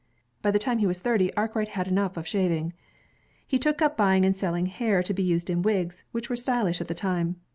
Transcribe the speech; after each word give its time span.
By 0.41 0.49
the 0.49 0.57
time 0.57 0.79
he 0.79 0.87
was 0.87 0.99
thirty, 0.99 1.31
Arkwright 1.35 1.67
had 1.77 1.87
enough 1.87 2.17
of 2.17 2.25
shaving. 2.25 2.73
He 3.45 3.59
took 3.59 3.83
up 3.83 3.95
buying 3.95 4.25
and 4.25 4.35
selling 4.35 4.65
hair 4.65 5.03
to 5.03 5.13
be 5.13 5.21
used 5.21 5.47
in 5.47 5.61
wigs, 5.61 6.05
which 6.11 6.27
were 6.27 6.35
stylish 6.35 6.81
at 6.81 6.87
the 6.87 6.95
time. 6.95 7.35